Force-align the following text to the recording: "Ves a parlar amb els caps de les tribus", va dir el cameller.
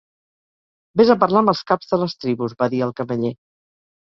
"Ves 1.01 1.11
a 1.13 1.15
parlar 1.23 1.43
amb 1.45 1.51
els 1.53 1.61
caps 1.73 1.93
de 1.93 2.01
les 2.05 2.17
tribus", 2.25 2.57
va 2.63 2.71
dir 2.73 2.81
el 2.89 2.97
cameller. 3.03 3.33